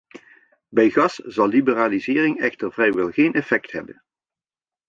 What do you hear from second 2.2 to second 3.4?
echter vrijwel geen